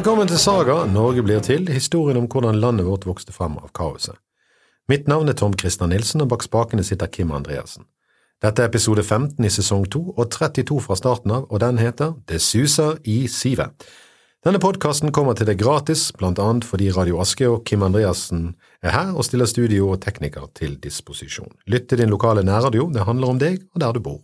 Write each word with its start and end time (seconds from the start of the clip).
Velkommen 0.00 0.30
til 0.30 0.38
Saga, 0.40 0.86
Norge 0.88 1.20
blir 1.20 1.42
til, 1.44 1.66
historien 1.68 2.16
om 2.16 2.24
hvordan 2.32 2.56
landet 2.56 2.86
vårt 2.86 3.02
vokste 3.04 3.34
frem 3.36 3.58
av 3.60 3.66
kaoset. 3.76 4.16
Mitt 4.88 5.10
navn 5.12 5.28
er 5.28 5.36
Tom 5.36 5.52
Christer 5.52 5.90
Nilsen, 5.90 6.22
og 6.24 6.30
bak 6.30 6.40
spakene 6.40 6.80
sitter 6.80 7.10
Kim 7.12 7.34
Andreassen. 7.36 7.84
Dette 8.40 8.64
er 8.64 8.70
episode 8.70 9.04
15 9.04 9.44
i 9.44 9.50
sesong 9.52 9.84
2 9.92 10.00
og 10.14 10.22
32 10.32 10.78
fra 10.86 10.96
starten 10.96 11.34
av, 11.36 11.44
og 11.52 11.60
den 11.60 11.76
heter 11.76 12.14
Det 12.24 12.40
suser 12.40 12.96
i 13.04 13.26
sivet. 13.28 13.76
Denne 14.40 14.62
podkasten 14.64 15.12
kommer 15.12 15.36
til 15.36 15.50
deg 15.50 15.60
gratis, 15.60 16.06
blant 16.16 16.40
annet 16.40 16.64
fordi 16.64 16.88
Radio 16.96 17.20
Aske 17.20 17.52
og 17.52 17.66
Kim 17.68 17.84
Andreassen 17.84 18.54
er 18.80 18.96
her 18.96 19.12
og 19.12 19.28
stiller 19.28 19.52
studio 19.52 19.90
og 19.92 20.00
tekniker 20.00 20.48
til 20.56 20.80
disposisjon. 20.80 21.52
Lytt 21.68 21.92
til 21.92 22.00
din 22.00 22.16
lokale 22.16 22.40
nærradio, 22.40 22.88
det 22.88 23.04
handler 23.04 23.36
om 23.36 23.44
deg 23.44 23.60
og 23.74 23.84
der 23.84 23.92
du 23.92 24.00
bor. 24.08 24.22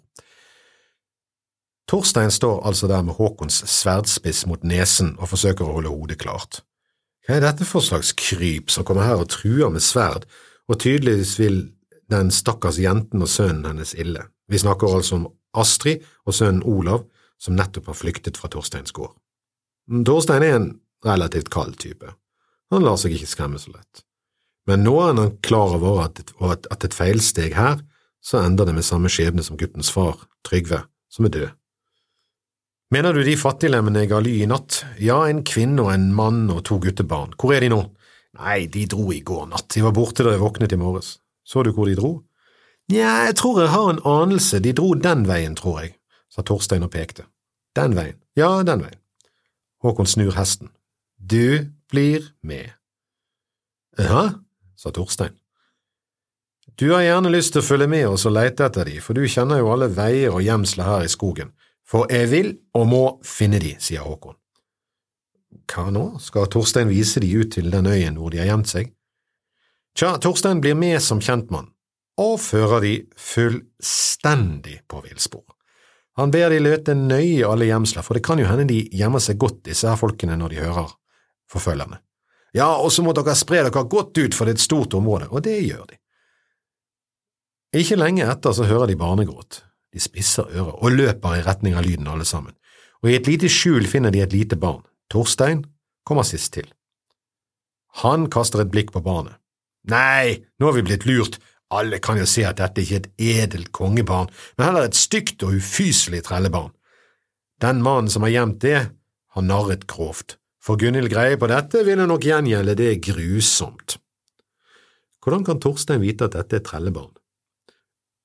Torstein 1.86 2.32
står 2.34 2.64
altså 2.66 2.88
der 2.90 3.02
med 3.06 3.14
Håkons 3.14 3.60
sverdspiss 3.70 4.46
mot 4.50 4.64
nesen 4.66 5.14
og 5.20 5.30
forsøker 5.30 5.66
å 5.66 5.76
holde 5.78 5.92
hodet 5.92 6.18
klart. 6.18 6.60
Hva 7.26 7.38
er 7.38 7.45
dette 7.46 7.66
for 7.66 7.82
slags 7.82 8.12
kryp 8.18 8.72
som 8.74 8.86
kommer 8.86 9.06
her 9.06 9.22
og 9.22 9.30
truer 9.30 9.70
med 9.70 9.82
sverd, 9.82 10.26
og 10.66 10.80
tydeligvis 10.82 11.36
vil 11.38 11.60
den 12.10 12.32
stakkars 12.34 12.78
jenten 12.82 13.22
og 13.22 13.30
sønnen 13.30 13.68
hennes 13.70 13.95
ille? 13.98 14.24
Vi 14.50 14.59
snakker 14.62 14.98
altså 14.98 15.20
om 15.20 15.28
Astrid 15.59 16.02
og 16.26 16.34
sønnen 16.34 16.64
Olav, 16.66 17.04
som 17.38 17.54
nettopp 17.59 17.90
har 17.90 17.98
flyktet 17.98 18.38
fra 18.38 18.50
Torsteins 18.50 18.95
gård. 18.95 19.14
Torstein 20.06 20.42
er 20.42 20.59
en 20.59 20.70
relativt 21.06 21.50
kald 21.54 21.78
type. 21.82 22.10
Han 22.74 22.82
lar 22.82 22.98
seg 22.98 23.14
ikke 23.14 23.30
skremme 23.30 23.60
så 23.62 23.70
lett. 23.74 24.02
Men 24.66 24.82
nå 24.82 24.96
er 25.02 25.12
han 25.14 25.37
klar 25.46 25.76
over 25.78 26.02
at 26.09 26.18
et, 26.18 26.32
at 26.42 26.87
et 26.88 26.95
feilsteg 26.95 27.54
her, 27.54 27.78
så 28.18 28.42
ender 28.42 28.66
det 28.66 28.74
med 28.74 28.87
samme 28.87 29.10
skjebne 29.12 29.45
som 29.46 29.59
guttens 29.59 29.92
far, 29.95 30.18
Trygve, 30.46 30.82
som 31.12 31.29
er 31.29 31.34
død. 31.37 31.54
Mener 32.95 33.16
du 33.16 33.24
de 33.26 33.34
fattiglemmene 33.34 34.04
jeg 34.04 34.12
ga 34.12 34.18
ly 34.23 34.32
i 34.45 34.46
natt? 34.46 34.84
Ja, 35.02 35.24
en 35.26 35.42
kvinne 35.46 35.82
og 35.82 35.90
en 35.90 36.12
mann 36.15 36.45
og 36.54 36.62
to 36.68 36.79
guttebarn. 36.82 37.32
Hvor 37.34 37.56
er 37.56 37.65
de 37.65 37.70
nå? 37.73 37.80
Nei, 38.38 38.66
de 38.70 38.84
dro 38.87 39.09
i 39.10 39.24
går 39.26 39.48
natt, 39.51 39.66
de 39.74 39.82
var 39.82 39.95
borte 39.96 40.23
da 40.23 40.37
jeg 40.37 40.42
våknet 40.42 40.74
i 40.76 40.79
morges. 40.79 41.16
Så 41.46 41.64
du 41.66 41.73
hvor 41.74 41.90
de 41.90 41.96
dro? 41.98 42.12
Nja, 42.92 43.26
jeg 43.26 43.38
tror 43.40 43.59
jeg 43.64 43.73
har 43.73 43.88
en 43.90 44.02
anelse, 44.07 44.60
de 44.62 44.74
dro 44.76 44.92
den 44.95 45.24
veien, 45.26 45.57
tror 45.59 45.80
jeg, 45.82 45.96
sa 46.30 46.45
Torstein 46.46 46.87
og 46.87 46.92
pekte. 46.95 47.26
Den 47.74 47.96
veien, 47.98 48.20
ja, 48.38 48.52
den 48.62 48.84
veien. 48.84 49.01
Håkon 49.82 50.07
snur 50.07 50.37
hesten. 50.37 50.70
Du 51.18 51.66
blir 51.90 52.30
med. 52.46 52.70
Jaha, 53.98 54.29
sa 54.79 54.95
Torstein. 54.95 55.34
Du 56.79 56.92
har 56.92 57.02
gjerne 57.02 57.32
lyst 57.32 57.57
til 57.57 57.64
å 57.64 57.66
følge 57.66 57.88
med 57.90 58.07
oss 58.12 58.29
og 58.29 58.37
leite 58.37 58.68
etter 58.68 58.87
de, 58.87 59.01
for 59.02 59.16
du 59.16 59.26
kjenner 59.26 59.59
jo 59.59 59.73
alle 59.73 59.88
veier 59.90 60.34
og 60.34 60.45
gjemsler 60.45 60.87
her 60.87 61.07
i 61.07 61.10
skogen. 61.10 61.51
For 61.87 62.10
jeg 62.10 62.30
vil 62.32 62.51
og 62.74 62.88
må 62.90 63.04
finne 63.26 63.60
de, 63.62 63.76
sier 63.82 64.03
Håkon. 64.03 64.37
Hva 65.70 65.88
nå, 65.94 66.04
skal 66.22 66.48
Torstein 66.50 66.91
vise 66.91 67.22
de 67.22 67.31
ut 67.38 67.53
til 67.54 67.70
den 67.72 67.87
øyen 67.87 68.19
hvor 68.19 68.32
de 68.34 68.41
har 68.42 68.50
gjemt 68.50 68.70
seg? 68.70 68.91
Tja, 69.97 70.16
Torstein 70.20 70.60
blir 70.60 70.76
med 70.76 70.98
som 71.00 71.22
kjentmann, 71.22 71.70
og 72.20 72.41
fører 72.42 72.82
de 72.84 72.94
fullstendig 73.16 74.81
på 74.91 75.00
villspor. 75.06 75.44
Han 76.16 76.32
ber 76.32 76.50
de 76.53 76.62
løte 76.64 76.94
nøye 76.97 77.44
alle 77.44 77.69
gjemsler, 77.69 78.04
for 78.04 78.16
det 78.16 78.25
kan 78.25 78.41
jo 78.41 78.48
hende 78.48 78.66
de 78.69 78.82
gjemmer 78.97 79.22
seg 79.22 79.38
godt, 79.41 79.62
disse 79.69 79.88
her 79.88 80.00
folkene, 80.00 80.37
når 80.41 80.54
de 80.54 80.62
hører 80.64 80.94
forfølgerne. 81.53 82.00
Ja, 82.56 82.70
og 82.81 82.88
så 82.92 83.04
må 83.04 83.12
dere 83.16 83.34
spre 83.37 83.60
dere 83.66 83.84
godt 83.84 84.16
ut, 84.16 84.34
for 84.34 84.48
det 84.48 84.56
er 84.56 84.59
et 84.59 84.64
stort 84.64 84.97
område, 84.97 85.28
og 85.28 85.44
det 85.44 85.59
gjør 85.60 85.84
de. 85.91 85.98
Ikke 87.76 87.98
lenge 88.00 88.25
etter 88.25 88.54
så 88.56 88.64
hører 88.64 88.88
de 88.88 88.97
barnegråt. 88.97 89.60
De 89.97 90.02
spisser 90.04 90.44
øret 90.52 90.76
og 90.76 90.92
løper 90.92 91.38
i 91.38 91.44
retning 91.47 91.72
av 91.72 91.86
lyden 91.86 92.08
alle 92.12 92.26
sammen, 92.28 92.52
og 93.00 93.08
i 93.08 93.16
et 93.16 93.28
lite 93.30 93.48
skjul 93.48 93.86
finner 93.88 94.12
de 94.12 94.20
et 94.20 94.34
lite 94.36 94.58
barn. 94.60 94.82
Torstein 95.08 95.62
kommer 96.04 96.26
sist 96.28 96.52
til. 96.52 96.68
Han 98.04 98.28
kaster 98.28 98.60
et 98.60 98.72
blikk 98.74 98.92
på 98.92 99.00
barnet. 99.00 99.40
Nei, 99.88 100.44
nå 100.60 100.68
har 100.68 100.76
vi 100.76 100.84
blitt 100.84 101.08
lurt, 101.08 101.40
alle 101.72 101.96
kan 102.02 102.20
jo 102.20 102.28
se 102.28 102.44
at 102.44 102.60
dette 102.60 102.84
ikke 102.84 102.98
er 102.98 103.06
et 103.06 103.24
edelt 103.48 103.72
kongebarn, 103.72 104.28
men 104.58 104.68
heller 104.68 104.90
et 104.90 104.98
stygt 104.98 105.40
og 105.46 105.56
ufyselig 105.56 106.26
trellebarn. 106.28 106.74
Den 107.64 107.80
mannen 107.80 108.12
som 108.12 108.26
har 108.26 108.34
gjemt 108.34 108.60
det, 108.66 108.80
har 109.32 109.48
narret 109.48 109.88
grovt. 109.88 110.36
For 110.60 110.76
Gunhild 110.76 111.08
greie 111.08 111.40
på 111.40 111.48
dette 111.48 111.86
vil 111.88 112.02
hun 112.04 112.12
nok 112.12 112.26
gjengjelde 112.26 112.76
det 112.76 112.98
grusomt. 113.06 113.96
Hvordan 115.24 115.46
kan 115.46 115.62
Torstein 115.62 116.04
vite 116.04 116.28
at 116.28 116.36
dette 116.36 116.60
er 116.60 116.68
trellebarn? 116.68 117.16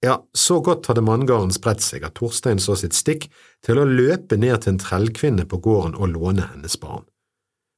Ja, 0.02 0.16
så 0.34 0.60
godt 0.66 0.88
hadde 0.90 1.04
manngarden 1.06 1.52
spredt 1.54 1.84
seg 1.86 2.02
at 2.08 2.16
Torstein 2.18 2.60
så 2.62 2.74
sitt 2.80 2.98
stikk 2.98 3.28
til 3.62 3.78
å 3.78 3.86
løpe 3.86 4.38
ned 4.40 4.64
til 4.64 4.74
en 4.74 4.82
trellkvinne 4.82 5.46
på 5.46 5.60
gården 5.62 5.94
og 5.94 6.16
låne 6.16 6.48
hennes 6.56 6.78
barn. 6.82 7.06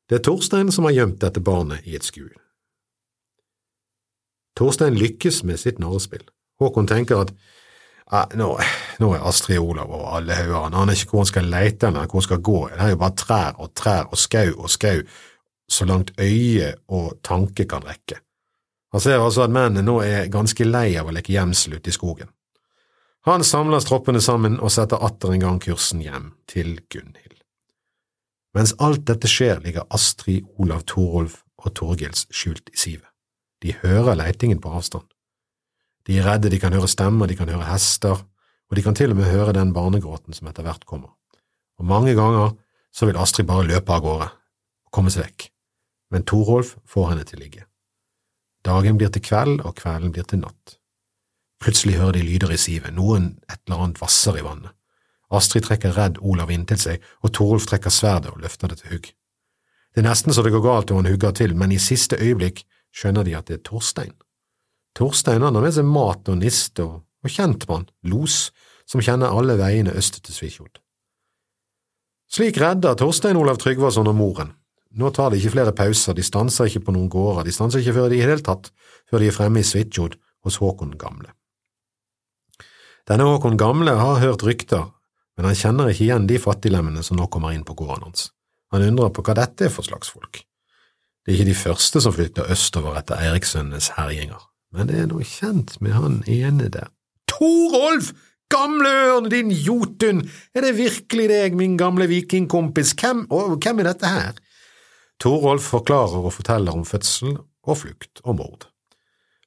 Det 0.07 0.21
er 0.21 0.23
Torstein 0.23 0.71
som 0.71 0.87
har 0.87 0.95
gjemt 0.95 1.19
dette 1.19 1.43
barnet 1.43 1.83
i 1.83 1.97
et 1.99 2.07
skjul. 2.07 2.31
Torstein 4.55 4.95
lykkes 4.95 5.41
med 5.43 5.59
sitt 5.59 5.83
narrespill. 5.83 6.23
Håkon 6.63 6.87
tenker 6.87 7.25
at 7.25 7.35
nå, 8.37 8.49
nå, 9.03 9.11
er 9.17 9.27
Astrid 9.27 9.59
Olav 9.59 9.91
over 9.91 10.15
alle 10.19 10.37
hauger, 10.37 10.67
han 10.67 10.79
aner 10.79 10.95
ikke 10.95 11.15
hvor 11.15 11.25
han 11.25 11.31
skal 11.33 11.51
leite 11.51 11.89
eller 11.89 12.07
hvor 12.07 12.21
han 12.21 12.29
skal 12.29 12.43
gå, 12.45 12.59
det 12.71 12.83
er 12.85 12.93
jo 12.93 13.03
bare 13.03 13.19
trær 13.19 13.63
og 13.63 13.73
trær 13.75 14.11
og 14.11 14.19
skau 14.21 14.51
og 14.53 14.69
skau, 14.71 15.01
så 15.67 15.87
langt 15.89 16.13
øye 16.21 16.75
og 16.87 17.17
tanke 17.25 17.67
kan 17.67 17.83
rekke. 17.87 18.22
Han 18.93 19.01
ser 19.01 19.17
altså 19.17 19.47
at 19.47 19.53
mennene 19.53 19.81
nå 19.85 19.97
er 20.05 20.29
ganske 20.31 20.65
lei 20.67 20.93
av 21.01 21.09
å 21.09 21.13
leke 21.15 21.33
gjemsel 21.33 21.79
ute 21.79 21.89
i 21.89 21.95
skogen. 21.95 22.29
Han 23.25 23.43
samler 23.47 23.81
stroppene 23.81 24.21
sammen 24.21 24.59
og 24.59 24.71
setter 24.75 25.01
atter 25.01 25.33
en 25.33 25.41
gang 25.41 25.61
kursen 25.63 26.03
hjem 26.03 26.33
til 26.51 26.75
Gunhild. 26.91 27.39
Mens 28.53 28.75
alt 28.83 29.07
dette 29.07 29.29
skjer, 29.31 29.63
ligger 29.63 29.87
Astrid, 29.89 30.45
Olav, 30.61 30.83
Torolf 30.85 31.39
og 31.63 31.73
Torgils 31.73 32.27
skjult 32.29 32.69
i 32.69 32.77
sivet. 32.77 33.09
De 33.63 33.73
hører 33.81 34.19
leitingen 34.19 34.61
på 34.61 34.75
avstand. 34.75 35.07
De 36.05 36.19
er 36.19 36.27
redde, 36.27 36.51
de 36.51 36.59
kan 36.59 36.75
høre 36.75 36.91
stemmer, 36.91 37.31
de 37.31 37.39
kan 37.39 37.49
høre 37.49 37.65
hester, 37.71 38.19
og 38.69 38.77
de 38.77 38.83
kan 38.85 38.93
til 38.97 39.15
og 39.15 39.21
med 39.21 39.31
høre 39.31 39.55
den 39.55 39.73
barnegråten 39.73 40.35
som 40.35 40.51
etter 40.51 40.67
hvert 40.67 40.85
kommer. 40.85 41.15
Og 41.79 41.87
mange 41.89 42.13
ganger 42.19 42.53
så 42.93 43.07
vil 43.09 43.17
Astrid 43.17 43.47
bare 43.49 43.65
løpe 43.65 43.95
av 43.95 44.03
gårde 44.03 44.29
og 44.29 44.93
komme 44.93 45.13
seg 45.13 45.25
vekk, 45.25 45.47
men 46.13 46.27
Torolf 46.27 46.75
får 46.85 47.13
henne 47.13 47.25
til 47.25 47.39
å 47.39 47.47
ligge. 47.47 47.69
Dagen 48.63 48.97
blir 48.97 49.11
til 49.11 49.23
kveld, 49.23 49.61
og 49.67 49.75
kvelden 49.75 50.13
blir 50.15 50.27
til 50.27 50.39
natt. 50.43 50.77
Plutselig 51.63 51.97
hører 51.99 52.17
de 52.17 52.23
lyder 52.27 52.53
i 52.53 52.59
sivet, 52.59 52.95
noen 52.95 53.33
et 53.49 53.59
eller 53.65 53.83
annet 53.85 54.01
vasser 54.01 54.39
i 54.39 54.43
vannet. 54.43 54.71
Astrid 55.33 55.65
trekker 55.65 55.95
redd 55.97 56.19
Olav 56.21 56.51
inntil 56.53 56.79
seg, 56.79 57.05
og 57.23 57.33
Torolf 57.33 57.65
trekker 57.69 57.93
sverdet 57.93 58.33
og 58.33 58.41
løfter 58.43 58.71
det 58.71 58.81
til 58.81 58.93
hugg. 58.93 59.09
Det 59.93 60.01
er 60.01 60.07
nesten 60.07 60.33
så 60.33 60.43
det 60.45 60.53
går 60.53 60.65
galt 60.65 60.91
og 60.91 61.01
han 61.01 61.09
hugger 61.09 61.33
til, 61.37 61.55
men 61.57 61.73
i 61.73 61.81
siste 61.81 62.17
øyeblikk 62.19 62.63
skjønner 62.93 63.25
de 63.25 63.35
at 63.37 63.49
det 63.49 63.59
er 63.59 63.65
Torstein. 63.65 64.13
Torstein 64.97 65.41
har 65.41 65.53
med 65.55 65.73
seg 65.73 65.87
mat 65.89 66.29
og 66.29 66.39
niste 66.41 66.85
og, 66.85 67.01
og 67.25 67.33
kjentmann, 67.33 67.87
Los, 68.09 68.51
som 68.89 69.01
kjenner 69.01 69.33
alle 69.33 69.57
veiene 69.57 69.93
øst 69.97 70.19
til 70.21 70.35
Svitjod. 70.35 70.81
Slik 72.33 72.57
redder 72.61 72.97
Torstein 72.97 73.37
Olav 73.37 73.59
Tryggvason 73.61 74.09
og 74.09 74.17
moren, 74.17 74.53
nå 74.99 75.09
tar 75.15 75.31
de 75.31 75.39
ikke 75.39 75.55
flere 75.55 75.73
pauser, 75.75 76.15
de 76.17 76.25
stanser 76.25 76.69
ikke 76.69 76.85
på 76.87 76.95
noen 76.95 77.09
gårder, 77.11 77.47
de 77.47 77.53
stanser 77.55 77.81
ikke 77.81 77.95
før 77.97 78.11
de 78.11 78.19
i 78.19 78.21
det 78.21 78.29
hele 78.29 78.45
tatt, 78.45 78.69
før 79.09 79.23
de 79.23 79.29
er 79.29 79.35
fremme 79.35 79.61
i 79.61 79.67
Svitjod 79.67 80.17
hos 80.45 80.59
Håkon 80.61 80.93
Gamle. 81.01 81.33
Denne 83.09 83.27
Håkon 83.27 83.57
Gamle 83.59 83.97
har 83.99 84.21
hørt 84.21 84.45
rykter, 84.47 84.91
men 85.37 85.49
han 85.49 85.57
kjenner 85.57 85.89
ikke 85.91 86.05
igjen 86.05 86.27
de 86.29 86.39
fattiglemmene 86.39 87.03
som 87.03 87.17
nå 87.17 87.27
kommer 87.33 87.55
inn 87.55 87.65
på 87.67 87.75
gården 87.79 88.05
hans. 88.07 88.29
Han 88.73 88.85
undrer 88.85 89.11
på 89.13 89.25
hva 89.25 89.35
dette 89.37 89.67
er 89.67 89.73
for 89.73 89.85
slags 89.85 90.13
folk. 90.13 90.43
Det 91.23 91.31
er 91.31 91.39
ikke 91.39 91.49
de 91.51 91.57
første 91.57 92.01
som 92.03 92.13
flytter 92.13 92.51
østover 92.51 92.97
etter 92.99 93.21
Eirikssønnenes 93.21 93.93
herjinger, 93.97 94.41
men 94.75 94.89
det 94.89 94.99
er 94.99 95.09
noe 95.09 95.25
kjent 95.27 95.77
med 95.81 95.95
han 95.97 96.21
ene 96.29 96.69
der. 96.69 96.91
Torolf! 97.31 98.13
Gamle 98.53 98.89
ørn, 99.09 99.29
din 99.31 99.49
Jotun! 99.49 100.19
Er 100.53 100.67
det 100.67 100.75
virkelig 100.77 101.23
deg, 101.31 101.55
min 101.57 101.77
gamle 101.79 102.05
vikingkompis? 102.11 102.91
Hvem, 102.99 103.23
og 103.33 103.55
hvem 103.63 103.81
er 103.81 103.89
dette 103.89 104.11
her? 104.11 104.35
Torolf 105.23 105.69
forklarer 105.71 106.25
og 106.27 106.33
forteller 106.35 106.75
om 106.75 106.83
fødsel 106.83 107.37
og 107.63 107.77
flukt 107.79 108.19
og 108.25 108.37
mord. 108.41 108.65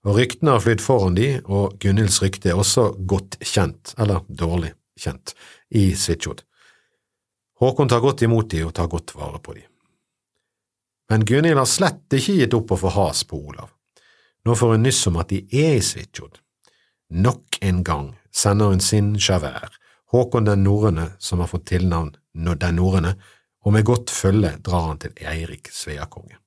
Og 0.07 0.17
Ryktene 0.17 0.55
har 0.55 0.63
flydd 0.65 0.81
foran 0.81 1.17
de, 1.19 1.29
og 1.45 1.77
Gunhilds 1.83 2.23
rykte 2.23 2.53
er 2.53 2.57
også 2.57 2.93
godt 3.11 3.37
kjent, 3.43 3.93
eller 3.99 4.23
dårlig 4.29 4.73
kjent, 4.97 5.35
i 5.69 5.91
Svitsjod. 5.99 6.45
Håkon 7.61 7.91
tar 7.91 8.01
godt 8.05 8.23
imot 8.25 8.49
de 8.53 8.63
og 8.65 8.73
tar 8.77 8.89
godt 8.89 9.17
vare 9.19 9.41
på 9.43 9.57
de. 9.57 9.65
Men 11.11 11.27
Gunhild 11.27 11.61
har 11.61 11.69
slett 11.69 12.17
ikke 12.17 12.39
gitt 12.41 12.57
opp 12.57 12.73
å 12.73 12.81
få 12.81 12.93
has 12.97 13.25
på 13.29 13.39
Olav. 13.51 13.69
Nå 14.47 14.55
får 14.57 14.77
hun 14.77 14.87
nyss 14.87 15.03
om 15.11 15.19
at 15.21 15.33
de 15.35 15.43
er 15.51 15.77
i 15.77 15.85
Svitsjod. 15.85 16.39
Nok 17.13 17.59
en 17.67 17.83
gang 17.87 18.15
sender 18.33 18.73
hun 18.73 18.81
sin 18.81 19.17
sjavær, 19.21 19.75
Håkon 20.15 20.47
den 20.47 20.63
norrøne, 20.63 21.11
som 21.19 21.41
har 21.43 21.51
fått 21.51 21.67
tilnavn 21.67 22.15
Den 22.33 22.77
norrøne, 22.79 23.17
og 23.67 23.75
med 23.75 23.87
godt 23.87 24.13
følge 24.15 24.53
drar 24.63 24.93
han 24.93 25.01
til 25.03 25.17
Eirik 25.27 25.73
Sveakonge. 25.75 26.39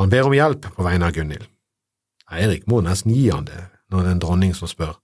Han 0.00 0.12
ber 0.12 0.28
om 0.28 0.36
hjelp 0.36 0.70
på 0.72 0.84
vegne 0.84 1.08
av 1.08 1.16
Gunhild. 1.16 1.48
Eirik 2.32 2.64
må 2.68 2.80
nesten 2.84 3.12
gi 3.14 3.28
han 3.28 3.46
det 3.48 3.66
når 3.92 4.00
det 4.00 4.08
er 4.08 4.16
en 4.16 4.22
dronning 4.24 4.54
som 4.56 4.70
spør. 4.70 4.96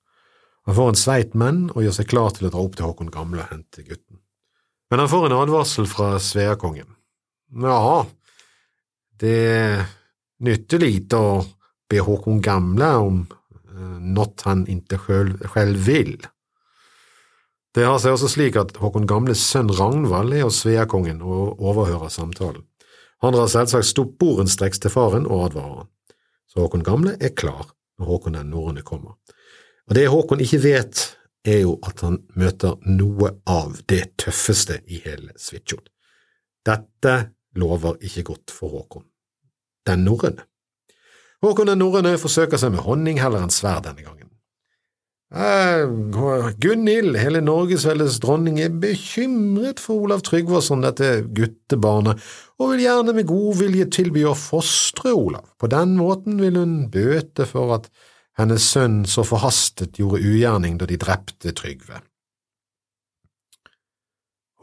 Han 0.66 0.76
får 0.78 0.88
en 0.90 0.98
sveit 0.98 1.36
menn 1.38 1.62
og 1.72 1.82
gjør 1.84 1.96
seg 1.98 2.08
klar 2.10 2.32
til 2.34 2.48
å 2.48 2.52
dra 2.54 2.64
opp 2.64 2.78
til 2.78 2.88
Håkon 2.88 3.12
Gamle 3.12 3.44
og 3.44 3.52
hente 3.52 3.84
gutten. 3.84 4.20
Men 4.90 5.02
han 5.02 5.10
får 5.10 5.28
en 5.28 5.36
advarsel 5.36 5.88
fra 5.90 6.14
Sveakongen. 6.20 6.88
Ja, 7.62 8.04
det 9.20 9.38
nytter 10.42 10.82
lite 10.82 11.20
å 11.20 11.32
be 11.90 12.02
Håkon 12.04 12.40
Gamle 12.44 12.90
om 13.04 13.22
eh, 13.24 13.98
något 14.16 14.46
han 14.48 14.64
selv, 14.66 15.44
selv 15.54 15.86
vil. 15.86 16.16
Det 17.72 17.86
har 17.88 18.00
seg 18.02 18.12
også 18.12 18.28
slik 18.28 18.56
at 18.60 18.76
Håkon 18.82 19.06
Gamles 19.08 19.40
sønn 19.40 19.70
Ragnvald 19.72 20.34
er 20.36 20.44
hos 20.44 20.60
Sveakongen 20.60 21.22
og 21.24 21.60
overhører 21.60 22.12
samtalen. 22.12 22.66
Han 23.24 23.32
drar 23.32 23.48
selvsagt 23.48 23.88
sporenstreks 23.88 24.82
til 24.82 24.92
faren 24.92 25.28
og 25.28 25.46
advarer 25.46 25.84
han. 25.84 25.90
Så 26.52 26.60
Håkon 26.60 26.84
Gamle 26.84 27.14
er 27.20 27.32
klar 27.32 27.70
når 27.98 28.10
Håkon 28.10 28.36
den 28.36 28.50
norrøne 28.52 28.84
kommer. 28.84 29.16
Og 29.88 29.96
det 29.96 30.08
Håkon 30.12 30.42
ikke 30.44 30.60
vet, 30.66 31.04
er 31.44 31.64
jo 31.64 31.78
at 31.82 32.04
han 32.04 32.20
møter 32.38 32.76
noe 32.86 33.32
av 33.50 33.80
det 33.90 34.12
tøffeste 34.20 34.76
i 34.86 35.00
hele 35.02 35.32
Svitsjod. 35.34 35.88
Dette 36.66 37.14
lover 37.58 37.96
ikke 38.04 38.28
godt 38.28 38.54
for 38.54 38.76
Håkon 38.76 39.08
den 39.86 40.04
norrøne. 40.06 40.44
Håkon 41.42 41.72
den 41.72 41.80
norrøne 41.82 42.14
forsøker 42.20 42.60
seg 42.60 42.74
med 42.74 42.84
honning 42.86 43.18
heller 43.18 43.42
enn 43.42 43.54
sverd 43.54 43.88
denne 43.88 44.04
gangen. 44.04 44.28
Eh, 45.32 45.86
Gunhild, 46.60 47.16
hele 47.16 47.40
Norgesveldes 47.40 48.18
dronning, 48.20 48.58
er 48.60 48.68
bekymret 48.68 49.80
for 49.80 50.04
Olav 50.04 50.20
Tryggvason, 50.26 50.84
dette 50.84 51.22
guttebarnet, 51.32 52.20
og 52.60 52.74
vil 52.74 52.84
gjerne 52.84 53.14
med 53.16 53.30
god 53.30 53.56
vilje 53.62 53.86
tilby 53.96 54.26
å 54.28 54.36
fostre 54.36 55.14
Olav. 55.16 55.46
På 55.56 55.70
den 55.72 55.96
måten 55.96 56.36
vil 56.42 56.60
hun 56.60 56.74
bøte 56.92 57.48
for 57.48 57.72
at 57.78 57.88
hennes 58.36 58.66
sønn 58.74 59.06
så 59.08 59.24
forhastet 59.24 59.96
gjorde 60.00 60.20
ugjerning 60.20 60.76
da 60.80 60.88
de 60.90 61.00
drepte 61.00 61.56
Trygve. 61.56 62.04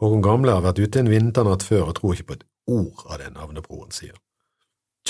Håkon 0.00 0.22
Gamle 0.22 0.54
har 0.54 0.64
vært 0.64 0.78
ute 0.80 1.02
en 1.02 1.10
vinternatt 1.10 1.66
før 1.66 1.90
og 1.90 1.96
tror 1.98 2.14
ikke 2.14 2.30
på 2.30 2.38
et 2.38 2.50
ord 2.70 3.06
av 3.10 3.18
det 3.18 3.32
navnebroren 3.34 3.90
sier. 3.94 4.14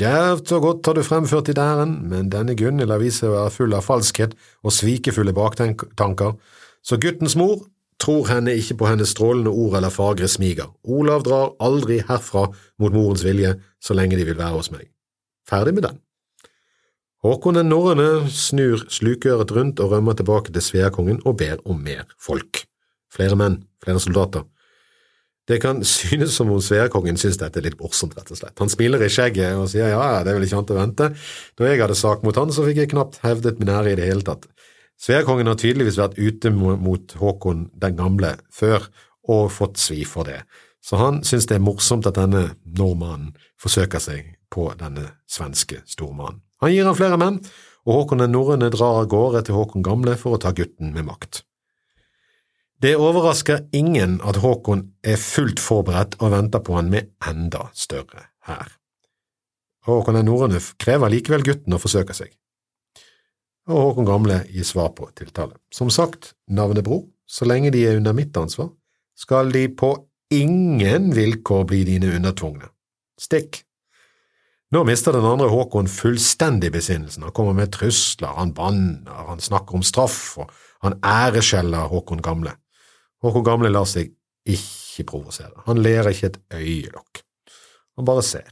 Djervt 0.00 0.52
og 0.56 0.62
godt 0.64 0.86
har 0.88 0.96
du 0.96 1.02
fremført 1.04 1.50
i 1.52 1.54
dæren, 1.56 1.98
men 2.08 2.30
denne 2.32 2.54
Gunhild 2.56 2.88
har 2.88 3.02
vist 3.02 3.20
seg 3.20 3.28
å 3.28 3.34
være 3.34 3.52
full 3.52 3.74
av 3.76 3.84
falskhet 3.84 4.32
og 4.64 4.72
svikefulle 4.72 5.34
baktanker, 5.36 6.38
så 6.80 6.96
guttens 6.96 7.36
mor 7.36 7.66
tror 8.00 8.30
henne 8.30 8.54
ikke 8.56 8.78
på 8.80 8.88
hennes 8.88 9.12
strålende 9.12 9.52
ord 9.52 9.76
eller 9.76 9.92
fagre 9.92 10.28
smiger. 10.28 10.70
Olav 10.88 11.26
drar 11.26 11.52
aldri 11.60 11.98
herfra 12.08 12.46
mot 12.80 12.94
morens 12.96 13.26
vilje 13.26 13.58
så 13.76 13.96
lenge 13.96 14.16
de 14.16 14.24
vil 14.24 14.38
være 14.38 14.56
hos 14.56 14.70
meg. 14.72 14.86
Ferdig 15.44 15.74
med 15.76 15.84
den. 15.90 16.00
Håkon 17.20 17.58
den 17.58 17.68
norrøne 17.68 18.30
snur 18.32 18.86
slukøret 18.88 19.52
rundt 19.52 19.82
og 19.84 19.92
rømmer 19.92 20.16
tilbake 20.16 20.54
til 20.54 20.64
Sveakongen 20.64 21.20
og 21.28 21.36
ber 21.42 21.60
om 21.68 21.82
mer 21.84 22.06
folk. 22.16 22.62
Flere 23.12 23.36
menn, 23.36 23.60
flere 23.84 24.00
soldater. 24.00 24.48
Det 25.50 25.58
kan 25.58 25.80
synes 25.84 26.36
som 26.38 26.50
om 26.54 26.60
Sveakongen 26.62 27.18
synes 27.18 27.40
dette 27.40 27.58
er 27.58 27.64
litt 27.66 27.80
morsomt, 27.80 28.14
rett 28.14 28.30
og 28.30 28.38
slett. 28.38 28.54
Han 28.62 28.70
smiler 28.70 29.02
i 29.02 29.10
skjegget 29.10 29.58
og 29.58 29.66
sier 29.72 29.90
ja, 29.90 30.20
det 30.22 30.30
er 30.30 30.38
vel 30.38 30.46
ikke 30.46 30.60
annet 30.60 30.70
å 30.70 30.78
vente. 30.78 31.08
Da 31.58 31.66
jeg 31.66 31.80
hadde 31.82 31.98
sak 31.98 32.22
mot 32.22 32.38
han, 32.38 32.52
så 32.54 32.62
fikk 32.66 32.84
jeg 32.84 32.92
knapt 32.92 33.18
hevdet 33.24 33.58
min 33.58 33.72
ære 33.74 33.96
i 33.96 33.98
det 33.98 34.06
hele 34.06 34.26
tatt. 34.26 34.46
Sveakongen 35.00 35.48
har 35.48 35.58
tydeligvis 35.58 35.98
vært 35.98 36.18
ute 36.20 36.52
mot 36.54 37.16
Håkon 37.18 37.64
den 37.82 37.96
gamle 37.98 38.34
før 38.54 38.86
og 39.30 39.50
fått 39.54 39.80
svi 39.80 40.04
for 40.06 40.28
det, 40.28 40.42
så 40.84 41.00
han 41.00 41.22
synes 41.26 41.48
det 41.48 41.58
er 41.58 41.64
morsomt 41.64 42.06
at 42.08 42.18
denne 42.20 42.50
nordmannen 42.64 43.34
forsøker 43.60 44.02
seg 44.02 44.34
på 44.52 44.68
denne 44.78 45.08
svenske 45.30 45.82
stormannen. 45.88 46.42
Han 46.60 46.74
gir 46.74 46.86
han 46.86 46.98
flere 46.98 47.18
menn, 47.20 47.40
og 47.88 48.02
Håkon 48.02 48.22
den 48.22 48.34
norrøne 48.36 48.70
drar 48.70 49.02
av 49.02 49.10
gårde 49.10 49.46
til 49.48 49.56
Håkon 49.56 49.86
gamle 49.86 50.18
for 50.20 50.36
å 50.36 50.42
ta 50.42 50.52
gutten 50.56 50.92
med 50.94 51.08
makt. 51.08 51.42
Det 52.80 52.94
overrasker 52.96 53.66
ingen 53.76 54.20
at 54.24 54.38
Håkon 54.40 54.86
er 55.04 55.20
fullt 55.20 55.60
forberedt 55.60 56.14
og 56.22 56.30
venter 56.32 56.62
på 56.64 56.78
han 56.78 56.88
med 56.88 57.10
enda 57.28 57.66
større 57.76 58.30
hær. 58.48 58.70
Håkon 59.84 60.16
den 60.16 60.28
norrøne 60.30 60.60
krever 60.80 61.12
likevel 61.12 61.44
gutten 61.44 61.76
å 61.76 61.80
forsøke 61.80 62.16
seg. 62.16 62.30
Og 63.68 63.90
Håkon 63.90 64.08
Gamle 64.08 64.38
gir 64.48 64.64
svar 64.64 64.94
på 64.96 65.10
tiltale. 65.16 65.58
Som 65.72 65.92
sagt, 65.92 66.32
navnebror, 66.48 67.04
så 67.28 67.44
lenge 67.44 67.72
de 67.74 67.84
er 67.84 68.00
under 68.00 68.16
mitt 68.16 68.36
ansvar, 68.40 68.72
skal 69.12 69.52
de 69.52 69.66
på 69.68 69.92
ingen 70.32 71.12
vilkår 71.12 71.66
bli 71.68 71.82
dine 71.84 72.14
undertvungne. 72.16 72.70
Stikk. 73.20 73.60
Nå 74.72 74.86
mister 74.88 75.12
den 75.12 75.26
andre 75.26 75.50
Håkon 75.52 75.90
fullstendig 75.90 76.72
besinnelsen, 76.72 77.26
han 77.28 77.36
kommer 77.36 77.52
med 77.58 77.74
trusler, 77.76 78.32
han 78.38 78.54
banner, 78.56 79.26
han 79.28 79.42
snakker 79.42 79.76
om 79.76 79.84
straff, 79.84 80.38
og 80.40 80.48
han 80.86 80.96
æreskjeller 81.04 81.90
Håkon 81.92 82.24
Gamle. 82.24 82.56
Håkon 83.20 83.44
Gamle 83.44 83.70
lar 83.72 83.88
seg 83.88 84.14
ikke 84.48 85.04
provosere, 85.08 85.64
han 85.66 85.82
ler 85.84 86.08
ikke 86.08 86.32
et 86.32 86.40
øyelokk, 86.56 87.22
han 87.98 88.08
bare 88.08 88.24
ser. 88.24 88.48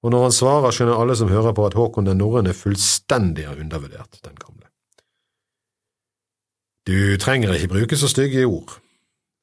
Og 0.00 0.12
når 0.12 0.22
han 0.26 0.34
svarer, 0.34 0.72
skjønner 0.72 1.00
alle 1.00 1.16
som 1.16 1.28
hører 1.28 1.52
på 1.56 1.64
at 1.68 1.76
Håkon 1.76 2.08
den 2.08 2.20
norrøne 2.20 2.54
fullstendig 2.56 3.48
undervurdert 3.52 4.20
den 4.24 4.36
gamle. 4.40 4.68
Du 6.88 7.16
trenger 7.20 7.52
ikke 7.52 7.74
bruke 7.74 7.96
så 8.00 8.08
stygge 8.08 8.46
ord. 8.48 8.78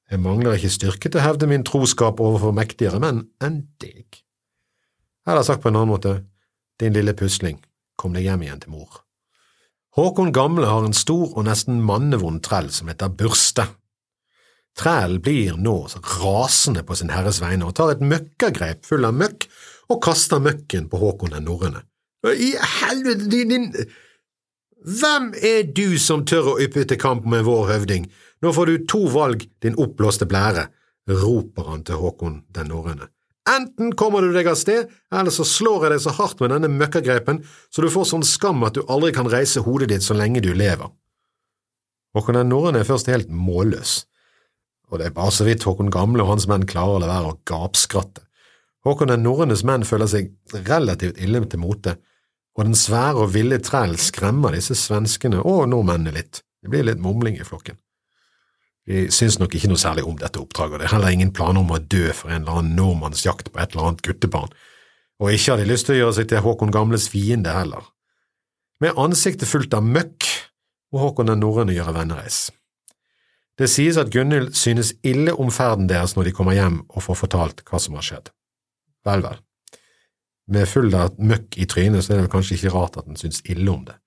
Jeg 0.09 0.19
mangler 0.23 0.55
ikke 0.57 0.71
styrke 0.73 1.09
til 1.11 1.19
å 1.19 1.25
hevde 1.25 1.49
min 1.51 1.65
troskap 1.67 2.21
overfor 2.23 2.55
mektigere 2.55 2.99
menn 3.03 3.27
enn 3.43 3.59
deg. 3.81 4.23
Eller 5.27 5.45
sagt 5.45 5.61
på 5.61 5.69
en 5.69 5.77
annen 5.77 5.91
måte, 5.91 6.13
din 6.79 6.95
lille 6.95 7.13
pusling, 7.17 7.59
kom 7.99 8.15
deg 8.15 8.25
hjem 8.25 8.45
igjen 8.45 8.63
til 8.63 8.73
mor. 8.73 9.03
Håkon 9.97 10.31
Gamle 10.33 10.69
har 10.69 10.85
en 10.85 10.95
stor 10.95 11.33
og 11.33 11.45
nesten 11.45 11.81
mannevond 11.83 12.41
trell 12.45 12.69
som 12.73 12.89
heter 12.89 13.11
Burste, 13.13 13.67
Trælen 14.77 15.21
blir 15.25 15.57
nå 15.57 15.75
rasende 16.21 16.83
på 16.85 16.95
sin 16.95 17.09
herres 17.09 17.39
vegne 17.41 17.65
og 17.65 17.75
tar 17.77 17.95
et 17.95 18.03
møkkagrep 18.03 18.85
full 18.85 19.07
av 19.07 19.15
møkk 19.17 19.47
og 19.89 20.01
kaster 20.03 20.41
møkken 20.43 20.89
på 20.91 20.99
Håkon 21.01 21.33
den 21.33 21.47
norrøne. 21.47 21.81
I 22.27 22.53
helvete, 22.81 23.29
din, 23.31 23.53
din… 23.53 23.67
Hvem 24.87 25.31
er 25.41 25.65
du 25.75 25.97
som 25.99 26.25
tør 26.27 26.53
å 26.53 26.57
yppe 26.61 26.85
til 26.85 26.99
kamp 27.01 27.25
med 27.29 27.45
vår 27.47 27.65
høvding? 27.71 28.05
Nå 28.45 28.51
får 28.53 28.69
du 28.69 28.85
to 28.89 29.05
valg, 29.09 29.47
din 29.65 29.77
oppblåste 29.81 30.27
blære, 30.29 30.67
roper 31.09 31.71
han 31.71 31.85
til 31.87 31.97
Håkon 32.01 32.41
den 32.53 32.69
norrøne. 32.69 33.09
Enten 33.47 33.93
kommer 33.97 34.21
du 34.21 34.33
deg 34.35 34.49
av 34.51 34.59
sted, 34.59 34.91
eller 35.09 35.33
så 35.33 35.45
slår 35.47 35.87
jeg 35.87 35.93
deg 35.95 36.03
så 36.03 36.13
hardt 36.19 36.41
med 36.43 36.51
denne 36.51 36.69
møkkagrepen 36.69 37.39
så 37.71 37.81
du 37.81 37.87
får 37.89 38.09
sånn 38.11 38.27
skam 38.27 38.65
at 38.67 38.75
du 38.75 38.83
aldri 38.91 39.13
kan 39.15 39.29
reise 39.31 39.63
hodet 39.63 39.89
ditt 39.93 40.05
så 40.05 40.17
lenge 40.17 40.43
du 40.43 40.51
lever. 40.51 40.91
Håkon 42.13 42.37
den 42.37 42.51
norrøne 42.51 42.83
er 42.83 42.89
først 42.89 43.09
helt 43.09 43.31
målløs 43.31 44.01
og 44.91 44.99
det 44.99 45.09
er 45.09 45.15
bare 45.15 45.33
så 45.35 45.45
vidt 45.47 45.65
Håkon 45.67 45.91
Gamle 45.91 46.23
og 46.23 46.31
hans 46.31 46.47
menn 46.47 46.67
klarer 46.67 46.97
å 46.97 47.01
la 47.03 47.09
være 47.11 47.33
å 47.33 47.39
gapskratte. 47.49 48.23
Håkon 48.87 49.11
den 49.11 49.25
norrønes 49.25 49.65
menn 49.67 49.83
føler 49.87 50.07
seg 50.07 50.31
relativt 50.67 51.19
ille 51.19 51.41
til 51.45 51.59
mote, 51.59 51.97
og 52.57 52.65
den 52.65 52.77
svære 52.77 53.25
og 53.25 53.33
ville 53.35 53.59
træl 53.61 53.97
skremmer 54.01 54.55
disse 54.55 54.77
svenskene 54.79 55.43
og 55.43 55.67
nordmennene 55.69 56.15
litt. 56.15 56.41
Det 56.63 56.71
blir 56.71 56.87
litt 56.87 57.03
mumling 57.03 57.35
i 57.37 57.45
flokken. 57.45 57.77
De 58.87 59.09
syns 59.11 59.35
nok 59.41 59.53
ikke 59.57 59.67
noe 59.67 59.81
særlig 59.81 60.05
om 60.07 60.15
dette 60.17 60.39
oppdraget, 60.39 60.77
og 60.77 60.79
det 60.79 60.87
er 60.87 60.93
heller 60.95 61.13
ingen 61.13 61.33
planer 61.35 61.59
om 61.59 61.73
å 61.75 61.81
dø 61.83 62.07
for 62.15 62.31
en 62.31 62.45
eller 62.45 62.61
annen 62.61 62.77
nordmanns 62.79 63.25
jakt 63.25 63.51
på 63.51 63.59
et 63.59 63.75
eller 63.75 63.89
annet 63.89 64.05
guttebarn, 64.07 64.55
og 65.19 65.33
ikke 65.33 65.51
har 65.51 65.59
de 65.59 65.67
lyst 65.67 65.89
til 65.89 65.97
å 65.97 65.99
gjøre 65.99 66.15
seg 66.21 66.29
til 66.31 66.43
Håkon 66.45 66.71
Gamles 66.71 67.09
fiende 67.11 67.51
heller. 67.51 67.83
Med 68.79 68.95
ansiktet 68.95 69.49
fullt 69.49 69.75
av 69.75 69.83
møkk 69.83 70.29
må 70.93 71.01
Håkon 71.03 71.33
den 71.33 71.43
norrøne 71.43 71.75
gjøre 71.75 71.97
vennereis. 71.97 72.45
Det 73.57 73.69
sies 73.71 73.97
at 73.97 74.11
Gunhild 74.13 74.53
synes 74.53 74.93
ille 75.05 75.33
om 75.33 75.49
ferden 75.53 75.87
deres 75.89 76.13
når 76.15 76.29
de 76.29 76.33
kommer 76.37 76.53
hjem 76.53 76.83
og 76.87 77.03
får 77.07 77.21
fortalt 77.23 77.63
hva 77.65 77.79
som 77.81 77.97
har 77.97 78.05
skjedd. 78.05 78.29
Vel, 79.07 79.23
vel. 79.25 79.39
Med 80.53 80.69
full 80.69 80.93
av 80.95 81.17
møkk 81.17 81.57
i 81.59 81.65
trynet 81.69 82.05
så 82.05 82.13
er 82.13 82.21
det 82.23 82.31
kanskje 82.31 82.55
ikke 82.59 82.73
rart 82.75 82.99
at 82.99 83.07
den 83.09 83.17
synes 83.19 83.41
ille 83.49 83.67
om 83.71 83.83
det. 83.87 83.97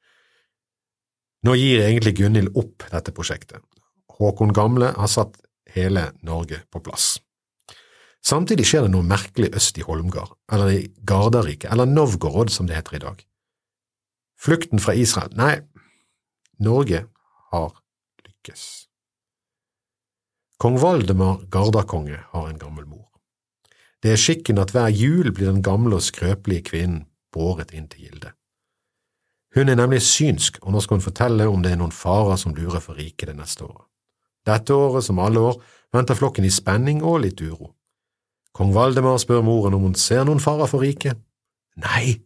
Nå 1.44 1.56
gir 1.56 1.82
egentlig 1.82 2.14
Gunhild 2.20 2.54
opp 2.60 2.86
dette 2.92 3.12
prosjektet. 3.16 3.64
Håkon 4.20 4.52
Gamle 4.56 4.92
har 4.96 5.10
satt 5.10 5.38
hele 5.74 6.10
Norge 6.26 6.62
på 6.70 6.82
plass. 6.84 7.14
Samtidig 8.20 8.66
skjer 8.68 8.84
det 8.84 8.92
noe 8.92 9.06
merkelig 9.06 9.48
øst 9.56 9.78
i 9.80 9.84
Holmgard, 9.86 10.34
eller 10.52 10.74
i 10.74 10.82
Gardarike, 11.08 11.70
eller 11.72 11.88
Novgorod 11.88 12.52
som 12.52 12.68
det 12.68 12.76
heter 12.76 12.98
i 12.98 13.02
dag. 13.06 13.24
Flukten 14.40 14.80
fra 14.80 14.92
Israel… 14.96 15.32
Nei, 15.36 15.56
Norge 16.60 17.06
har 17.52 17.72
lykkes. 18.26 18.89
Kong 20.60 20.76
Valdemar 20.82 21.38
Gardakonge 21.50 22.18
har 22.32 22.48
en 22.48 22.58
gammel 22.58 22.84
mor. 22.84 23.06
Det 24.02 24.12
er 24.12 24.20
skikken 24.20 24.60
at 24.60 24.74
hver 24.74 24.90
jul 24.92 25.32
blir 25.32 25.48
den 25.48 25.62
gamle 25.64 25.96
og 25.96 26.04
skrøpelige 26.04 26.66
kvinnen 26.68 27.06
båret 27.32 27.72
inn 27.72 27.86
til 27.88 28.04
gilde. 28.04 28.34
Hun 29.56 29.72
er 29.72 29.78
nemlig 29.80 30.02
synsk, 30.04 30.58
og 30.62 30.74
nå 30.74 30.82
skal 30.84 30.98
hun 30.98 31.04
fortelle 31.04 31.46
om 31.48 31.64
det 31.64 31.72
er 31.72 31.80
noen 31.80 31.94
farer 31.96 32.36
som 32.36 32.52
lurer 32.54 32.82
for 32.84 33.00
riket 33.00 33.30
det 33.30 33.38
neste 33.38 33.64
året. 33.64 33.86
Dette 34.46 34.76
året, 34.76 35.04
som 35.04 35.18
alle 35.18 35.40
år, 35.40 35.56
venter 35.96 36.18
flokken 36.18 36.44
i 36.44 36.52
spenning 36.52 37.00
og 37.02 37.22
litt 37.24 37.40
uro. 37.40 37.72
Kong 38.52 38.74
Valdemar 38.76 39.16
spør 39.22 39.40
moren 39.46 39.78
om 39.78 39.86
hun 39.88 39.96
ser 39.96 40.26
noen 40.28 40.42
farer 40.44 40.68
for 40.68 40.84
riket. 40.84 41.16
Nei, 41.80 42.20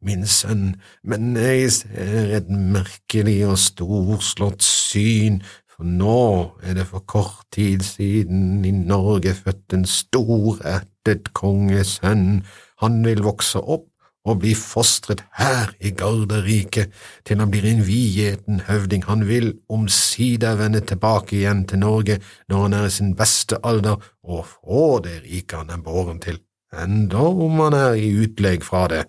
min 0.00 0.22
sønn, 0.30 0.76
men 1.02 1.34
jeg 1.34 1.72
ser 1.74 2.36
et 2.38 2.50
merkelig 2.50 3.40
og 3.50 3.58
storslått 3.60 4.62
syn 4.62 5.42
for 5.80 5.88
nå 5.88 6.60
er 6.60 6.74
det 6.76 6.84
for 6.90 7.00
kort 7.08 7.46
tid 7.56 7.80
siden 7.80 8.64
i 8.68 8.70
Norge 8.70 9.32
født 9.32 9.72
en 9.72 9.86
storættet 9.88 11.30
kongesønn. 11.32 12.42
Han 12.82 12.98
vil 13.06 13.22
vokse 13.24 13.62
opp 13.64 13.86
og 14.28 14.42
bli 14.42 14.52
fostret 14.52 15.22
her 15.38 15.72
i 15.80 15.94
Garderriket 15.96 16.92
til 17.24 17.40
han 17.40 17.48
blir 17.48 17.64
en 17.64 17.80
vidgjeten 17.86 18.60
høvding. 18.68 19.06
Han 19.08 19.24
vil 19.28 19.54
omsider 19.72 20.60
vende 20.60 20.84
tilbake 20.84 21.38
igjen 21.38 21.64
til 21.64 21.80
Norge 21.80 22.18
når 22.52 22.66
han 22.66 22.76
er 22.76 22.90
i 22.90 22.92
sin 22.98 23.16
beste 23.16 23.56
alder, 23.64 23.96
og 24.20 24.44
få 24.52 25.00
det 25.06 25.22
riket 25.24 25.62
han 25.62 25.72
er 25.72 25.80
båren 25.80 26.20
til, 26.20 26.42
enda 26.76 27.24
om 27.24 27.56
han 27.64 27.78
er 27.78 27.96
i 27.96 28.12
utlegg 28.20 28.68
fra 28.68 28.84
det. 28.92 29.06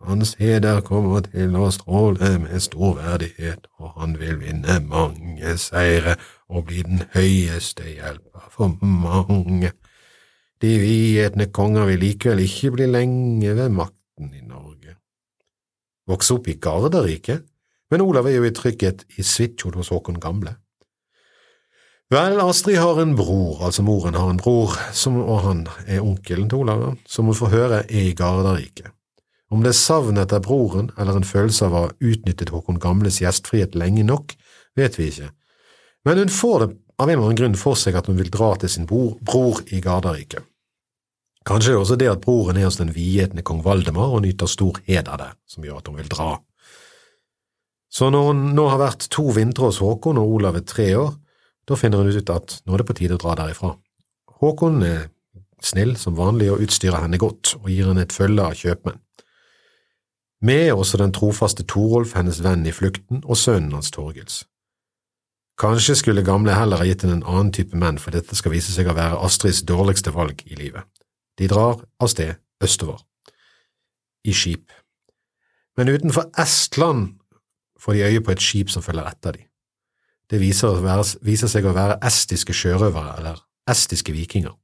Hans 0.00 0.36
heder 0.38 0.78
kommer 0.86 1.24
til 1.26 1.56
å 1.58 1.68
stråle 1.74 2.36
med 2.38 2.62
stor 2.62 2.94
verdighet, 3.00 3.66
og 3.82 3.96
han 3.98 4.14
vil 4.20 4.38
vinne 4.38 4.78
mange 4.86 5.56
seire 5.58 6.14
og 6.46 6.68
bli 6.68 6.84
den 6.86 7.02
høyeste 7.16 7.82
hjelper 7.82 8.46
for 8.54 8.76
mange. 8.82 9.72
De 10.62 10.70
vietne 10.82 11.48
konger 11.54 11.90
vil 11.90 12.02
likevel 12.02 12.44
ikke 12.44 12.70
bli 12.76 12.86
lenge 12.90 13.54
ved 13.58 13.74
makten 13.74 14.30
i 14.34 14.42
Norge. 14.46 14.94
Vokse 16.08 16.38
opp 16.38 16.46
i 16.48 16.56
Garderriket, 16.62 17.42
men 17.90 18.04
Olav 18.04 18.28
er 18.28 18.38
jo 18.38 18.46
i 18.46 18.54
trygghet 18.54 19.04
i 19.18 19.24
Svitjod 19.26 19.78
hos 19.80 19.90
Håkon 19.92 20.20
Gamle. 20.22 20.54
Vel, 22.08 22.38
Astrid 22.40 22.78
har 22.80 23.02
en 23.02 23.16
bror, 23.18 23.58
altså 23.66 23.82
moren 23.84 24.16
har 24.16 24.30
en 24.30 24.38
bror, 24.40 24.78
som, 24.96 25.18
og 25.20 25.42
han 25.44 25.66
er 25.86 26.06
onkelen 26.06 26.48
til 26.48 26.62
Olav, 26.62 26.86
som 27.04 27.28
hun 27.28 27.36
får 27.36 27.52
høre 27.52 27.82
er 27.82 28.06
i 28.08 28.14
Garderriket. 28.16 28.94
Om 29.48 29.64
det 29.64 29.72
er 29.72 29.78
savnet 29.78 30.26
etter 30.26 30.44
broren 30.44 30.90
eller 30.98 31.16
en 31.16 31.26
følelse 31.26 31.64
av 31.66 31.74
å 31.74 31.82
ha 31.86 31.94
utnyttet 32.04 32.52
Håkon 32.52 32.80
Gamles 32.82 33.22
gjestfrihet 33.22 33.78
lenge 33.80 34.04
nok, 34.04 34.34
vet 34.76 34.98
vi 34.98 35.08
ikke, 35.08 35.30
men 36.04 36.20
hun 36.20 36.32
får 36.32 36.60
det 36.60 36.68
av 36.98 37.08
en 37.08 37.14
eller 37.14 37.26
annen 37.28 37.38
grunn 37.38 37.56
for 37.58 37.78
seg 37.78 37.96
at 37.98 38.08
hun 38.10 38.18
vil 38.18 38.30
dra 38.32 38.52
til 38.58 38.70
sin 38.72 38.86
bror, 38.88 39.16
bror 39.24 39.60
i 39.72 39.80
Gardarike. 39.84 40.42
Kanskje 41.48 41.72
det 41.72 41.76
er 41.76 41.80
også 41.80 41.96
det 42.00 42.10
at 42.10 42.22
broren 42.24 42.58
er 42.60 42.66
hos 42.68 42.80
den 42.80 42.90
vidhetende 42.92 43.44
kong 43.46 43.62
Valdemar 43.64 44.12
og 44.12 44.24
nyter 44.24 44.50
stor 44.50 44.80
heder 44.88 45.16
der, 45.20 45.34
som 45.48 45.64
gjør 45.64 45.80
at 45.80 45.88
hun 45.88 45.98
vil 46.00 46.10
dra. 46.12 46.30
Så 47.88 48.10
når 48.12 48.26
hun 48.28 48.42
nå 48.56 48.66
har 48.68 48.82
vært 48.82 49.08
to 49.14 49.30
vintre 49.32 49.70
hos 49.70 49.80
Håkon 49.80 50.20
og 50.20 50.34
Olav 50.38 50.58
er 50.58 50.66
tre 50.68 50.90
år, 50.98 51.14
da 51.68 51.76
finner 51.78 52.02
hun 52.02 52.12
ut 52.12 52.32
at 52.34 52.58
nå 52.66 52.74
er 52.74 52.82
det 52.82 52.88
på 52.90 52.98
tide 52.98 53.16
å 53.16 53.22
dra 53.22 53.36
derifra. 53.38 53.72
Håkon 54.42 54.82
er 54.84 55.06
snill 55.64 55.96
som 56.00 56.16
vanlig 56.18 56.50
og 56.52 56.64
utstyrer 56.66 57.00
henne 57.04 57.20
godt, 57.20 57.56
og 57.62 57.70
gir 57.72 57.88
henne 57.88 58.04
et 58.04 58.14
følge 58.14 58.44
av 58.44 58.58
kjøpmenn. 58.58 59.00
Med 60.40 60.72
også 60.72 61.00
den 61.00 61.12
trofaste 61.12 61.64
Torolf, 61.66 62.14
hennes 62.14 62.42
venn 62.44 62.66
i 62.66 62.72
flukten, 62.72 63.24
og 63.24 63.36
sønnen 63.36 63.74
hans 63.74 63.90
Torgils. 63.90 64.44
Kanskje 65.58 65.96
skulle 65.98 66.22
gamle 66.22 66.54
heller 66.54 66.78
ha 66.78 66.86
gitt 66.86 67.02
henne 67.02 67.16
en 67.18 67.26
annen 67.26 67.50
type 67.52 67.76
menn, 67.76 67.98
for 67.98 68.14
dette 68.14 68.36
skal 68.38 68.54
vise 68.54 68.70
seg 68.70 68.86
å 68.86 68.94
være 68.94 69.18
Astrids 69.26 69.64
dårligste 69.66 70.14
valg 70.14 70.44
i 70.46 70.54
livet. 70.54 70.86
De 71.38 71.48
drar 71.50 71.82
av 71.98 72.12
sted 72.12 72.38
østover, 72.62 73.02
i 74.22 74.34
skip. 74.34 74.70
Men 75.78 75.90
utenfor 75.90 76.30
Estland 76.38 77.18
får 77.78 77.94
de 77.94 78.06
øye 78.06 78.22
på 78.22 78.34
et 78.34 78.42
skip 78.42 78.70
som 78.70 78.82
følger 78.82 79.10
etter 79.10 79.38
dem. 79.38 79.44
Det 80.30 80.38
viser, 80.42 80.78
være, 80.84 81.04
viser 81.24 81.50
seg 81.50 81.66
å 81.66 81.74
være 81.74 81.98
estiske 82.04 82.54
sjørøvere, 82.54 83.16
eller 83.18 83.38
estiske 83.70 84.12
vikinger. 84.12 84.54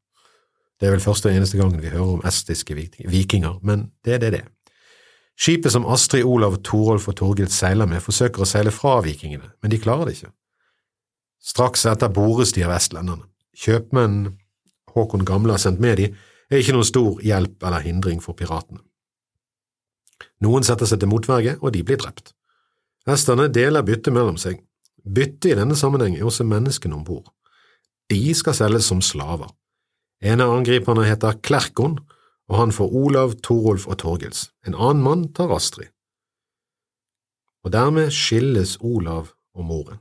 Det 0.78 0.86
er 0.86 0.94
vel 0.94 1.02
første 1.02 1.30
og 1.30 1.34
eneste 1.38 1.58
gangen 1.58 1.82
vi 1.82 1.90
hører 1.90 2.18
om 2.18 2.26
estiske 2.26 2.74
vikinger, 2.76 3.58
men 3.62 3.88
det 4.04 4.18
er 4.18 4.22
det 4.22 4.32
det 4.34 4.42
er. 4.44 4.50
Skipet 5.34 5.72
som 5.74 5.86
Astrid, 5.90 6.24
Olav, 6.24 6.60
Torolf 6.62 7.08
og 7.10 7.16
Torgild 7.18 7.50
seiler 7.50 7.88
med, 7.90 8.02
forsøker 8.04 8.44
å 8.44 8.48
seile 8.48 8.70
fra 8.74 9.00
vikingene, 9.02 9.50
men 9.62 9.72
de 9.72 9.80
klarer 9.82 10.08
det 10.08 10.18
ikke. 10.18 10.32
Straks 11.44 11.84
etter 11.90 12.12
bores 12.14 12.54
de 12.54 12.62
av 12.64 12.72
vestlenderne. 12.72 13.26
Kjøpmenn 13.58 14.36
Håkon 14.94 15.26
Gamle 15.26 15.56
har 15.56 15.62
sendt 15.62 15.82
med 15.82 15.98
de, 15.98 16.08
er 16.50 16.62
ikke 16.62 16.76
noen 16.76 16.86
stor 16.86 17.22
hjelp 17.24 17.66
eller 17.66 17.82
hindring 17.84 18.22
for 18.22 18.38
piratene. 18.38 18.80
Noen 20.44 20.66
setter 20.66 20.88
seg 20.88 21.00
til 21.02 21.10
motverge, 21.10 21.56
og 21.60 21.74
de 21.74 21.82
blir 21.86 21.98
drept. 22.00 22.32
Esterne 23.10 23.50
deler 23.52 23.84
byttet 23.84 24.14
mellom 24.14 24.38
seg. 24.40 24.60
Byttet 25.04 25.50
i 25.52 25.58
denne 25.58 25.76
sammenheng 25.76 26.16
er 26.16 26.26
også 26.28 26.46
menneskene 26.48 26.96
om 26.96 27.04
bord. 27.04 27.26
De 28.08 28.22
skal 28.36 28.56
selges 28.56 28.88
som 28.88 29.02
slaver. 29.04 29.50
En 30.24 30.40
av 30.40 30.54
angriperne 30.54 31.04
heter 31.04 31.40
Klerkon, 31.44 31.98
og 32.48 32.58
han 32.58 32.72
får 32.72 32.92
Olav, 32.92 33.36
Torolf 33.44 33.86
og 33.88 33.98
Torgils. 34.02 34.48
En 34.66 34.74
annen 34.74 35.02
mann 35.04 35.28
tar 35.32 35.52
Astrid. 35.54 35.90
Og 37.64 37.72
dermed 37.72 38.12
skilles 38.12 38.76
Olav 38.84 39.32
og 39.54 39.64
moren. 39.64 40.00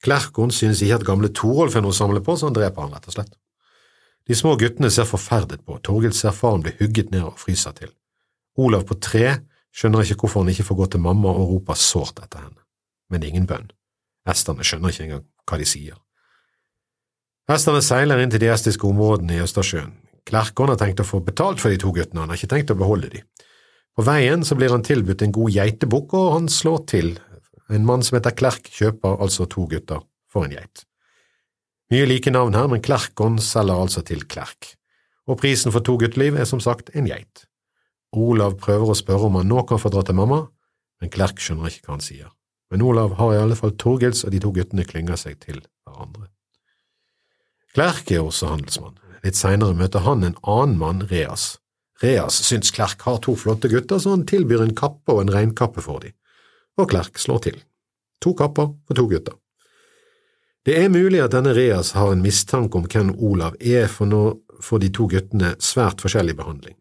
Klerkon 0.00 0.50
synes 0.50 0.80
ikke 0.80 1.02
at 1.02 1.04
gamle 1.04 1.28
Torolf 1.36 1.76
er 1.76 1.84
noe 1.84 1.92
å 1.92 1.98
samle 1.98 2.22
på, 2.24 2.36
så 2.36 2.48
han 2.48 2.56
dreper 2.56 2.86
han 2.86 2.94
rett 2.96 3.08
og 3.10 3.16
slett. 3.18 3.34
De 4.28 4.36
små 4.36 4.54
guttene 4.56 4.88
ser 4.92 5.08
forferdet 5.08 5.64
på, 5.66 5.76
Torgils 5.84 6.22
ser 6.22 6.32
faren 6.36 6.64
bli 6.64 6.72
hugget 6.78 7.10
ned 7.12 7.26
og 7.28 7.40
fryser 7.40 7.76
til. 7.76 7.92
Olav 8.60 8.86
på 8.88 8.96
tre 9.02 9.40
skjønner 9.76 10.04
ikke 10.04 10.24
hvorfor 10.24 10.44
han 10.44 10.52
ikke 10.52 10.66
får 10.70 10.78
gå 10.80 10.86
til 10.94 11.04
mamma 11.04 11.32
og 11.32 11.52
roper 11.54 11.78
sårt 11.78 12.22
etter 12.22 12.46
henne, 12.46 12.62
men 13.12 13.26
ingen 13.26 13.48
bønn. 13.50 13.68
Esterne 14.28 14.64
skjønner 14.64 14.92
ikke 14.92 15.06
engang 15.08 15.26
hva 15.48 15.58
de 15.60 15.68
sier. 15.68 15.98
Esterne 17.50 17.82
seiler 17.82 18.22
inn 18.22 18.32
til 18.32 18.42
de 18.42 18.50
estiske 18.52 18.86
områdene 18.86 19.36
i 19.36 19.44
Østersjøen. 19.44 19.92
Klerkon 20.30 20.70
har 20.70 20.78
tenkt 20.78 21.02
å 21.02 21.06
få 21.06 21.20
betalt 21.26 21.60
for 21.62 21.72
de 21.72 21.78
to 21.80 21.90
guttene, 21.94 22.22
han 22.22 22.30
har 22.30 22.38
ikke 22.38 22.52
tenkt 22.54 22.70
å 22.70 22.78
beholde 22.78 23.10
de. 23.12 23.24
På 23.96 24.04
veien 24.06 24.44
så 24.46 24.56
blir 24.56 24.70
han 24.70 24.84
tilbudt 24.86 25.24
en 25.26 25.34
god 25.34 25.50
geitebukk, 25.56 26.14
og 26.14 26.32
han 26.36 26.46
slår 26.48 26.84
til. 26.90 27.10
En 27.70 27.86
mann 27.86 28.04
som 28.06 28.16
heter 28.18 28.36
Klerk, 28.38 28.70
kjøper 28.70 29.18
altså 29.22 29.48
to 29.50 29.66
gutter 29.70 30.04
for 30.30 30.46
en 30.46 30.54
geit. 30.54 30.84
Mye 31.90 32.06
like 32.06 32.30
navn 32.30 32.54
her, 32.54 32.68
men 32.70 32.82
Klerkon 32.86 33.40
selger 33.42 33.82
altså 33.82 34.04
til 34.06 34.22
Klerk, 34.30 34.76
og 35.26 35.40
prisen 35.42 35.74
for 35.74 35.82
to 35.86 35.96
gutteliv 35.98 36.38
er 36.38 36.46
som 36.46 36.62
sagt 36.62 36.94
en 36.94 37.10
geit. 37.10 37.44
Olav 38.14 38.56
prøver 38.62 38.90
å 38.90 38.98
spørre 38.98 39.26
om 39.26 39.38
han 39.38 39.50
nå 39.50 39.64
kan 39.66 39.82
få 39.82 39.90
dra 39.90 40.04
til 40.06 40.18
mamma, 40.18 40.44
men 41.02 41.10
Klerk 41.10 41.42
skjønner 41.42 41.70
ikke 41.70 41.88
hva 41.88 41.96
han 41.96 42.06
sier. 42.06 42.30
Men 42.70 42.86
Olav 42.86 43.16
har 43.18 43.34
i 43.34 43.42
alle 43.42 43.58
fall 43.58 43.74
Torgils, 43.74 44.22
og 44.22 44.30
de 44.34 44.42
to 44.42 44.54
guttene 44.54 44.86
klynger 44.86 45.18
seg 45.18 45.40
til 45.42 45.58
hverandre. 45.86 46.30
Klerk 47.74 48.10
er 48.14 48.22
også 48.22 48.50
handelsmann. 48.50 48.98
Litt 49.24 49.36
seinere 49.36 49.76
møter 49.76 50.04
han 50.06 50.24
en 50.24 50.38
annen 50.48 50.78
mann, 50.80 51.02
Reas. 51.10 51.58
Reas 52.00 52.38
syns 52.46 52.72
Klerk 52.72 53.02
har 53.04 53.20
to 53.24 53.34
flotte 53.36 53.68
gutter, 53.68 54.00
så 54.00 54.14
han 54.14 54.24
tilbyr 54.28 54.64
en 54.64 54.76
kappe 54.76 55.12
og 55.12 55.24
en 55.24 55.32
reinkappe 55.34 55.84
for 55.84 56.00
dem, 56.04 56.16
og 56.80 56.88
Klerk 56.92 57.20
slår 57.20 57.44
til. 57.48 57.60
To 58.24 58.32
kapper 58.36 58.72
for 58.88 58.96
to 58.96 59.06
gutter. 59.10 59.36
Det 60.64 60.76
er 60.76 60.92
mulig 60.92 61.22
at 61.24 61.32
denne 61.32 61.54
Reas 61.56 61.94
har 61.96 62.12
en 62.12 62.24
mistanke 62.24 62.76
om 62.76 62.84
hvem 62.88 63.14
Olav 63.16 63.56
er, 63.60 63.86
for 63.88 64.08
nå 64.08 64.22
får 64.60 64.82
de 64.82 64.90
to 64.92 65.06
guttene 65.08 65.54
svært 65.60 66.04
forskjellig 66.04 66.36
behandling. 66.36 66.76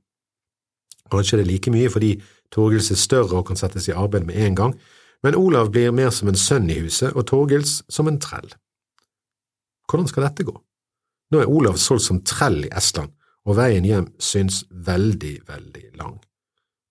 Kanskje 1.10 1.40
det 1.40 1.46
er 1.46 1.52
like 1.52 1.72
mye 1.74 1.92
fordi 1.92 2.14
Torgils 2.54 2.92
er 2.92 3.00
større 3.00 3.40
og 3.40 3.48
kan 3.48 3.60
settes 3.60 3.88
i 3.90 3.96
arbeid 3.96 4.28
med 4.28 4.40
en 4.46 4.58
gang, 4.58 4.74
men 5.24 5.36
Olav 5.36 5.72
blir 5.72 5.92
mer 5.96 6.12
som 6.16 6.32
en 6.32 6.40
sønn 6.40 6.70
i 6.72 6.80
huset 6.84 7.16
og 7.16 7.28
Torgils 7.32 7.80
som 7.92 8.08
en 8.08 8.20
trell. 8.20 8.52
Hvordan 9.90 10.08
skal 10.12 10.28
dette 10.28 10.46
gå? 10.48 10.56
Nå 11.30 11.44
er 11.44 11.52
Olav 11.52 11.78
solgt 11.78 12.08
som 12.08 12.22
trell 12.26 12.64
i 12.66 12.72
Estland, 12.74 13.12
og 13.46 13.58
veien 13.60 13.86
hjem 13.86 14.08
synes 14.22 14.64
veldig, 14.70 15.36
veldig 15.48 15.86
lang. 16.00 16.18